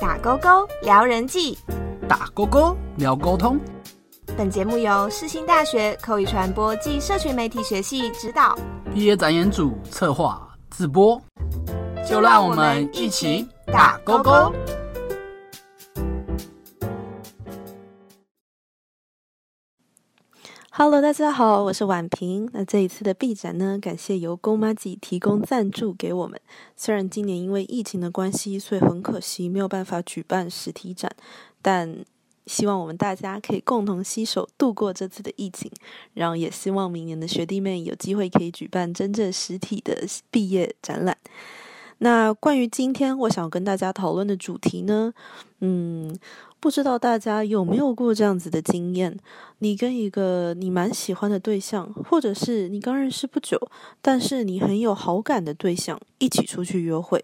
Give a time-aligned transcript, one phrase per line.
[0.00, 1.58] 打勾勾聊人际，
[2.08, 3.58] 打勾勾聊沟通。
[4.36, 8.58] 本节目由世新大学口语传播暨社群媒体学系指导，
[8.92, 11.20] 毕业展演组策划自播。
[12.08, 14.52] 就让我们一起打勾勾。
[20.76, 22.50] Hello，大家好，我是婉平。
[22.52, 26.40] 那这一次的 B 展呢，感谢由公妈吉提供赞助给我们。
[26.74, 31.08] 虽然今年因为疫情的关系，所以很可惜没有办法举办实体展，
[31.62, 32.04] 但
[32.46, 35.70] 希望我们大家可以共同携手度过这次的疫情。
[36.12, 39.96] 然后也希望明年的学弟妹有机会可以举办真正实体的
[40.32, 41.16] 毕业展览。
[41.98, 45.14] 那关于今天我想跟大家讨论的主题呢，
[45.60, 46.18] 嗯。
[46.64, 49.14] 不知道大家有没有过这样子的经验？
[49.58, 53.60] 你跟一个你蛮喜欢的对象，或者是你刚认识不久，
[54.00, 57.22] 但是你很有好感的对象，一起出去约会。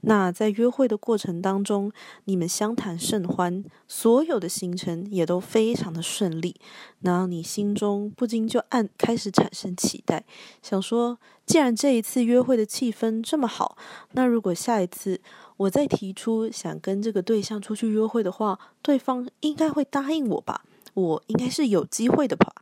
[0.00, 1.92] 那在约会的过程当中，
[2.24, 6.56] 你们相谈甚欢，所有的行程也都非常的顺利。
[7.02, 10.24] 然后你心中不禁就暗开始产生期待，
[10.62, 11.16] 想说，
[11.46, 13.76] 既然这一次约会的气氛这么好，
[14.14, 15.20] 那如果下一次。
[15.60, 20.64] 我在提出想跟这个对象出去约会的话，对方应该会答应我吧？
[20.94, 22.54] 我应该是有机会的吧？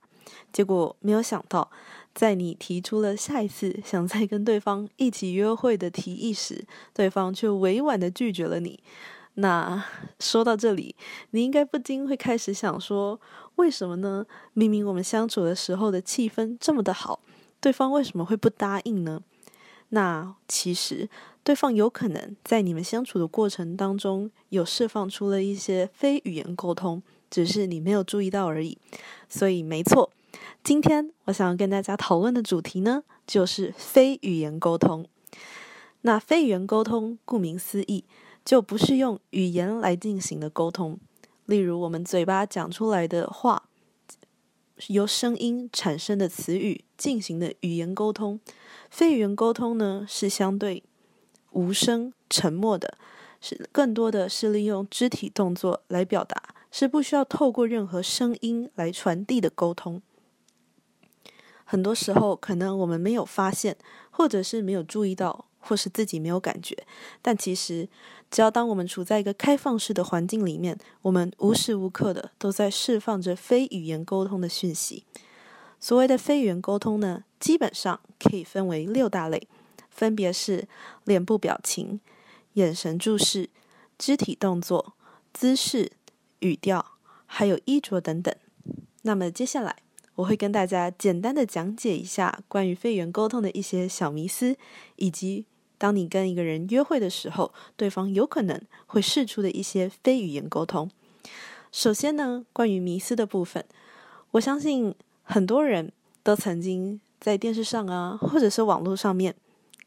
[0.52, 1.70] 结果没有想到，
[2.12, 8.80] 在你提出了下一次想再跟对方一起约会的提议时，对方却委婉的拒绝了你。
[9.34, 9.84] 那
[10.18, 10.96] 说到这里，
[11.30, 13.20] 你应该不禁会开始想说，
[13.54, 14.26] 为什么呢？
[14.54, 17.20] 明明我们相处的时候的气氛这么的好，
[17.60, 19.22] 对方为什么会不答应呢？
[19.90, 21.08] 那其实。
[21.48, 28.76] 对方有可能在你们相处的过程当中，有释放出了一些非语言沟通，只是你没有注意到而已。
[29.30, 30.10] 所以，没错，
[30.62, 35.06] 今天我想要跟大家讨论的主题呢，就是非语言沟通。
[36.02, 38.04] 那非语言沟通，顾名思义，
[38.44, 40.98] 就不是用语言来进行的沟通。
[41.46, 43.70] 例如，我们嘴巴讲出来的话，
[44.88, 48.38] 由声音产生的词语进行的语言沟通。
[48.90, 50.82] 非语言沟通呢，是相对。
[51.52, 52.98] 无声、沉默的，
[53.40, 60.02] 是更多的是利用肢体动作来表达，是不需要透过任何声音来传递的沟通。
[61.64, 63.76] 很多时候，可能我们没有发现，
[64.10, 66.74] 或者是没有注意到，或是自己没有感觉。
[67.20, 67.88] 但其实，
[68.30, 75.04] 只要当我们处在一个开放式的环境里面，我们无时无刻的都在释放着非语言沟通的讯息。
[75.78, 79.46] 所谓的非语言沟通呢，基本上可以分为六大类。
[79.98, 80.68] 分别是
[81.06, 81.98] 脸部表情、
[82.52, 83.50] 眼神注视、
[83.98, 84.94] 肢体动作、
[85.34, 85.90] 姿势、
[86.38, 86.92] 语调，
[87.26, 88.32] 还有衣着等等。
[89.02, 89.74] 那么接下来
[90.14, 94.56] 我会跟大家简单的讲解一下关于非语言沟通的一些小迷思，
[94.94, 95.46] 以及
[95.78, 100.88] 当你跟一个人约会的时候，对方有可能会试出的一些非语言沟通。
[101.72, 103.64] 首先呢，关于迷思的部分，
[104.30, 104.94] 我相信
[105.24, 105.90] 很多人
[106.22, 109.34] 都曾经在电视上啊，或者是网络上面。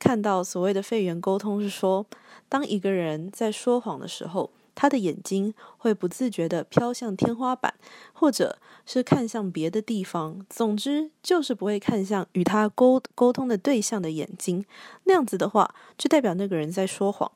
[0.02, 2.08] 看到所谓的肺源沟通是说，
[2.50, 7.76] 当一个人在说谎的时候，他的眼睛会不自觉的飘向天花板，
[8.12, 14.66] 或者是看向别的地方，总之就是不会看向与他沟沟通的对象的眼睛。
[15.04, 17.32] 那样子的话，就代表那个人在说谎。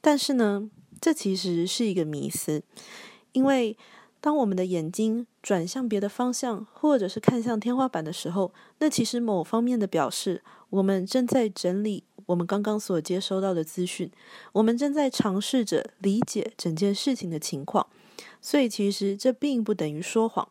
[0.00, 0.68] 但是呢，
[1.00, 2.64] 这其实是一个迷思，
[3.30, 3.76] 因为
[4.20, 12.02] 当我们的眼睛转向别的方向，或者是看向天花板的时候，那其实某方面的表示，我们正在整理。
[12.28, 14.10] 我们刚刚所接收到的资讯，
[14.52, 17.86] 我们正在尝试着理解整件事情的情况，
[18.42, 20.46] 所以其实这并不等于说谎。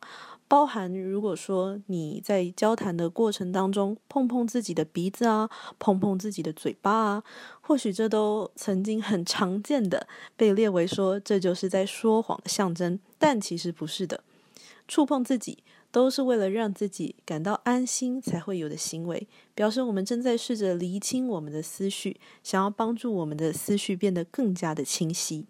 [0.47, 7.23] 包含如果说你在交谈的过程当中碰碰自己的鼻子啊，碰碰自己的嘴巴啊，
[7.61, 14.23] 或许这都曾经很常见的被列为说这就是在说谎的象征，但其实不是的。
[14.87, 15.59] 触碰自己。
[15.97, 25.47] 都是为了让自己感到安心才会有的行为，表示我们正在试着厘清我们的思绪，想要帮助我们的思绪变得更加的清晰。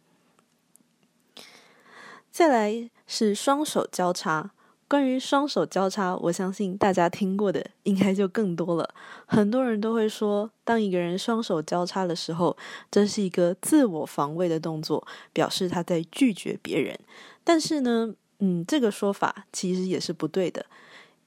[2.31, 4.51] 再来是双手交叉，
[4.87, 8.95] 关于双手交叉，我相信大家听过的应该就更多了。
[9.25, 12.55] 很多人都会说，当一个人双手交叉的时候，
[12.89, 16.97] 这是一个自我防卫的动作，表示他在拒绝别人。
[17.43, 18.15] 但是呢？
[18.39, 20.65] 嗯，这个说法其实也是不对的，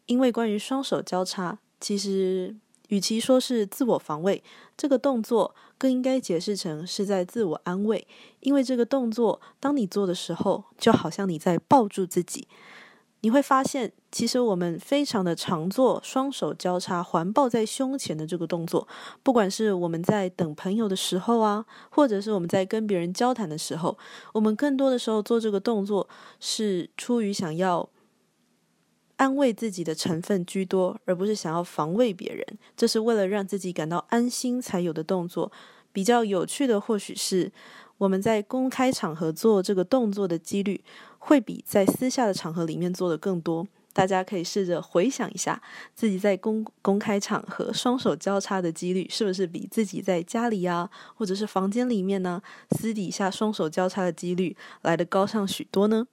[0.07, 2.55] 因为关于双手交叉，其实
[2.89, 4.43] 与其说是自我防卫，
[4.77, 8.07] 这个动作更应该解释成是在自我安慰，
[8.41, 12.47] 因为这个动作当你做的时候，就好像你在抱住自己。
[13.23, 18.89] 你会发现，其实我们非常的常做双手交叉环抱在胸前的这个动作，
[19.23, 23.99] 不管是我们在等朋友的时候啊，或者是我们在跟别人交谈的时候，
[24.33, 26.09] 我们更多的时候做这个动作
[26.39, 27.89] 是出于想要
[29.17, 32.47] 安慰自己的成分居多，而不是想要防卫别人。
[32.75, 35.53] 这是为了让自己感到安心才有的动作。
[35.93, 37.51] 比较有趣的，或许是
[38.01, 40.83] 我们在公开场合做这个动作的几率。
[41.23, 43.69] 会比在私下的场合里面做的更多。
[43.93, 45.61] 大家可以试着回想一下，
[45.95, 56.07] 自己在公公开场合双手交叉的几率，是不是比自己在家里啊，或者是房间里面呢，私底下双手交叉的几率来的高上许多呢？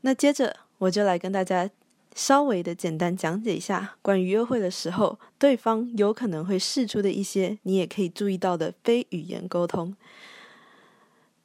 [0.00, 1.70] 那接着我就来跟大家
[2.14, 9.96] 稍微的简单讲解一下，关于约会的时候，对方有可能会试出的一些你也可以注意到的非语言沟通。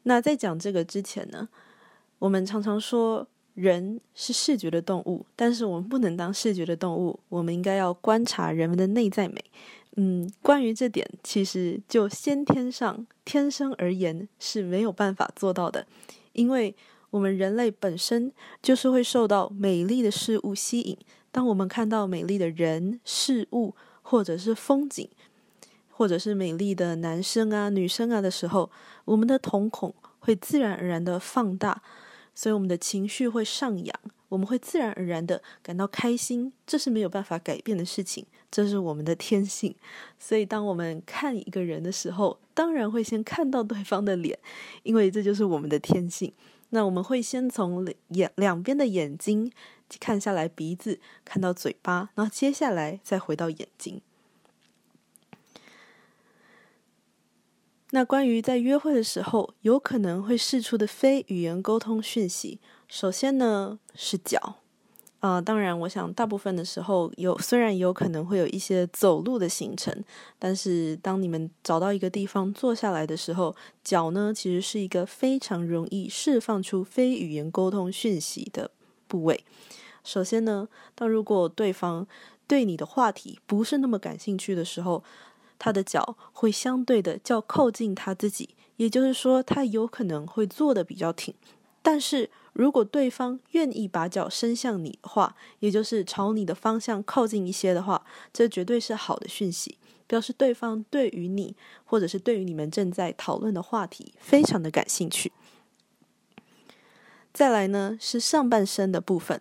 [0.03, 1.49] 那在讲这个之前呢，
[2.19, 9.43] 我们常常说人是视觉的动物，但是我们不能当视觉的动物，我们应该要观察人们的内在美。
[9.95, 15.87] 嗯，关于这点，其实就先天上天生而言是没有办法做到的，
[16.33, 16.75] 因为
[17.11, 18.31] 我们人类本身
[18.61, 20.97] 就是会受到美丽的事物吸引。
[21.31, 25.09] 当我们看到美丽的人事物，或者是风景。
[25.89, 28.69] 或者是美丽的男生啊、女生啊的时候，
[29.03, 31.81] 我们的瞳孔会自然而然的放大，
[32.35, 33.99] 所以我们的情绪会上扬，
[34.29, 39.73] 我们会自然而然的感到开心，这是没有办法改变的事情，这是我们的天性。
[40.19, 44.37] 所以，当我们看一个人的时候，当然会先看到对方的脸，
[44.83, 46.31] 因为这就是我们的天性。
[46.69, 49.51] 那我们会先从眼两边的眼睛
[49.99, 54.01] 看下来，鼻子看到嘴巴，然后接下来再回到眼睛。
[57.91, 62.59] 那关于在约会的时候有可能会试出的非语言沟通讯息，
[62.89, 64.57] 首先呢是脚，
[65.19, 70.03] 啊，当然我想大部分的时候有虽然有可能会有一些走路的行程，
[70.37, 78.71] 但是当你们找到一个地方坐下来的时候，脚呢其实是一个非常容易释放出非语言沟通讯息的
[79.07, 79.43] 部位。
[80.03, 82.07] 首先呢，当如果对方
[82.47, 85.03] 对你的话题不是那么感兴趣的时候。
[85.59, 91.33] 他的脚会相对的较靠近他自己，也就是说，他有可能会坐的比较挺。
[91.81, 99.77] 但是如果对方愿意把脚伸向你的话，也就是朝你的方向靠近一些的话，这绝对是好的讯息，
[100.07, 101.55] 表示对方对于你
[101.85, 105.31] 或者是对于你们正在讨论的话题非常的感兴趣。
[107.31, 109.39] 再来呢，是上半身的部分。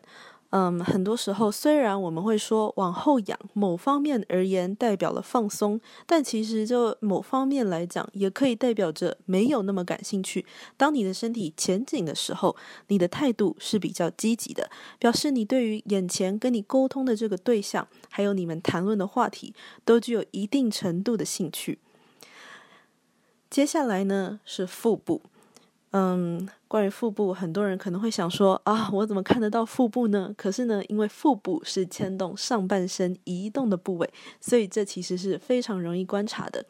[0.50, 10.46] 嗯，很多时候虽然我们会说往后仰，某方面而言代表了放松，但其实就某方面来讲，也可以代表着没有那么感兴趣。
[10.76, 12.56] 当你的身体前倾的时候，
[12.86, 19.52] 你的态度是比较积极的，表示你对于眼前跟你沟通的这个对象，还有你们谈论的话题，
[19.84, 21.80] 都具有一定程度的兴趣。
[23.50, 25.22] 接下来呢是腹部。
[25.92, 30.34] 嗯，关于腹部，很多人可能会想说啊，我怎么看得到腹部呢？
[30.36, 36.66] 可是呢，因为腹部是牵动上半身移动的部位，所以这其实是非常容易观察的。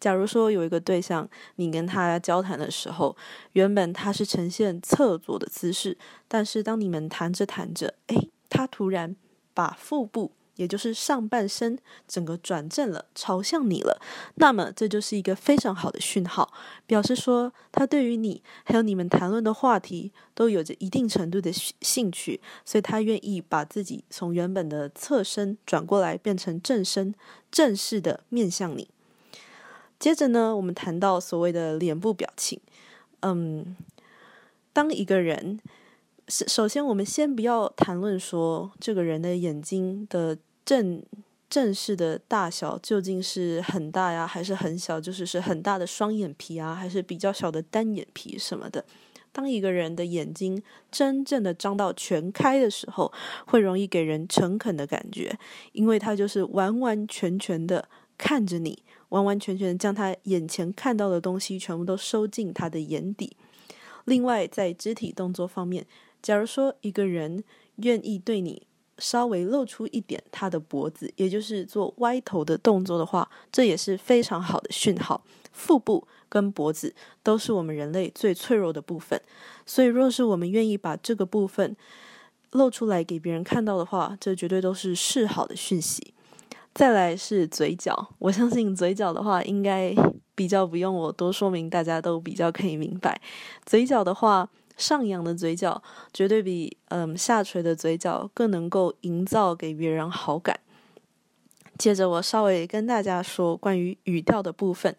[0.00, 3.16] 假如说有一个对象，你跟他交谈的时候，
[3.52, 5.96] 原本他是呈现侧坐的姿势，
[6.26, 9.14] 但是当你们谈着谈着，诶，他突然
[9.52, 10.32] 把腹部。
[10.56, 14.00] 也就是上半身整个转正了，朝向你了，
[14.36, 16.52] 那么这就是一个非常好的讯号，
[16.86, 27.14] 表示说他对于你还有你们谈论的话题都有着一定程度的兴趣，所以他愿意把自己从原本的侧身转过来，变成正身，
[27.50, 28.88] 正式的面向你。
[29.98, 32.60] 接着呢，我们谈到所谓的脸部表情，
[33.20, 33.76] 嗯，
[34.72, 35.58] 当一个人。
[36.26, 41.02] 是，首先我们先不要谈论说这个人的眼睛的正
[41.50, 48.84] 正式的大小究竟是很大呀，还是很小，就是是很大的双眼皮啊，还是比较小的单眼皮什么的。
[49.30, 53.12] 当一个人的眼睛真正的张到全开的时候，
[53.46, 55.36] 会容易给人诚恳的感觉，
[55.72, 63.36] 因为他就是完完全全的看着你，完完全全将他眼前看到的东西全部都收进他的眼底。
[64.04, 65.86] 另外，在肢体动作方面。
[66.22, 67.44] 假如说一个人
[67.76, 68.66] 愿意对你
[68.98, 75.22] 稍微露出一点他的脖子，也就是做歪头的动作的话，这也是非常好的讯号。
[75.52, 79.20] 腹部跟脖子都是我们人类最脆弱的部分，
[79.64, 81.76] 所以若是我们愿意把这个部分
[82.52, 86.14] 露出来给别人看到的话，这绝对都是示好的讯息。
[86.72, 89.94] 再来是嘴角，我相信嘴角的话，应该
[90.34, 93.20] 比较不用我多说明，大家都比较可以明白。
[93.64, 94.48] 嘴角的话。
[94.76, 100.60] 上扬的嘴角绝对比嗯下垂的嘴角更能够营造给别人好感。
[101.78, 104.94] 接着我稍微跟大家说关于语调的部分。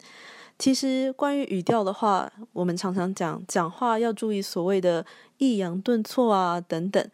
[0.58, 5.04] 其实关于语调的话，我们常常讲讲话要注意所谓的
[5.36, 7.10] 抑扬顿挫啊等等，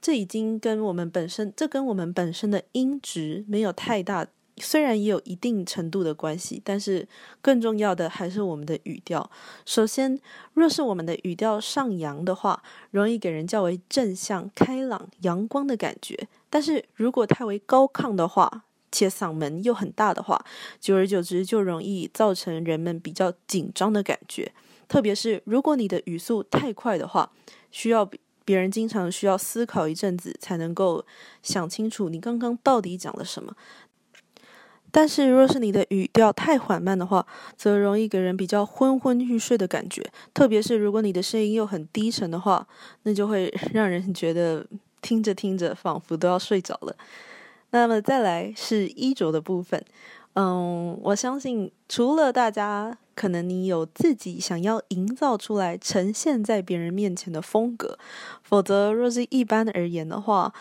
[0.00, 4.26] 这已经跟我们本身这跟我们本身的音质没有太大。
[4.62, 7.06] 虽然也有一定程度的关系，但是
[7.40, 9.30] 更重要的还是我们的语调。
[9.66, 10.18] 首先，
[10.54, 16.16] 若是我们的语调上扬的话，容易给人较为正向、开朗、阳光的感觉；
[16.48, 20.44] 但是如果太为高亢的话，且嗓门又很大的话，
[20.78, 24.52] 久而久之就容易造成人们比较紧张的感觉。
[24.86, 27.32] 特别是如果你的语速太快的话，
[27.70, 28.10] 需要
[28.44, 31.06] 别人经常需要思考一阵子才能够
[31.42, 33.56] 想清楚你刚刚到底讲了什么。
[34.94, 40.02] 但是，若是你的语调太缓慢的话，则容易给人比较昏昏欲睡的感觉。
[40.34, 42.66] 特别是如果你的声音又很低沉的话，
[43.04, 44.66] 那就会 让人觉得
[45.00, 46.94] 听着听着仿佛都要睡着了。
[47.70, 49.82] 那么再来是衣着的部分，
[50.34, 57.98] 嗯，我相信除了大家可能你有自己想要营造出来呈现在别人面前的风格，
[58.42, 60.52] 否则若是一般而言的话。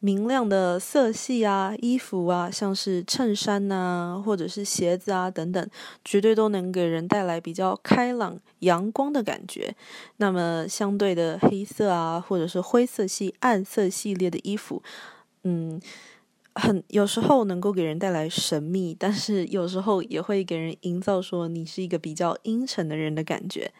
[0.00, 5.68] 明亮的色系啊，衣服啊，像是衬衫呐，或者是鞋子啊等等，
[6.04, 9.74] 绝对都能给人带来比较开朗、阳光的感觉。
[10.18, 14.80] 那么相对的黑色啊，或者是灰色系、暗色系列的衣服，
[15.42, 15.80] 嗯，
[16.54, 23.72] 很有时候能够给人带来神秘，但是有时候也会给人营造说你是一个比较阴沉的人的感觉。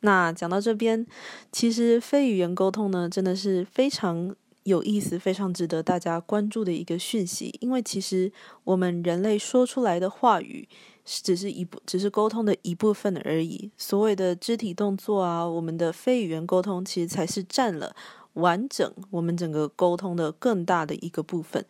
[0.00, 1.04] 那讲到这边，
[1.50, 4.36] 其实非语言沟通呢，真的是非常。
[4.64, 7.56] 有意思，非常值得大家关注的一个讯息。
[7.60, 8.30] 因为其实
[8.64, 10.68] 我们人类说出来的话语
[11.04, 13.70] 是，只是一部，只是沟通的一部分而已。
[13.78, 17.94] 所谓的肢体动作啊，我们的非语言沟通，其实才是占了
[18.34, 21.64] 完整我们整个沟通的更大的一个部分。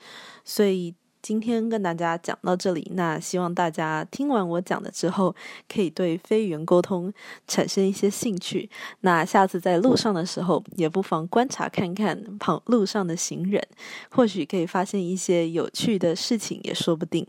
[0.44, 0.94] 所以。
[1.24, 5.34] 今天跟大家讲到这里，那希望大家听完我讲的之后，
[5.66, 7.10] 可以对非语言沟通
[7.48, 8.68] 产生一些兴趣。
[9.00, 13.66] 那下次在路上的时候，也不妨观察看看旁路上的行人，
[14.10, 17.26] 或许可以发现一些有趣的事情，也说不定。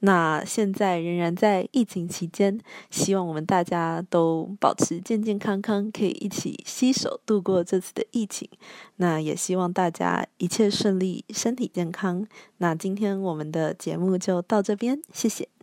[0.00, 2.58] 那现在仍然在疫情期间，
[2.90, 8.48] 希望我们大家都保持健健康康，可以一起携手度过这次的疫情。
[8.96, 12.26] 那也希望大家一切顺利，身体健康。
[12.58, 15.57] 那今天我们的节目就到这边，谢谢。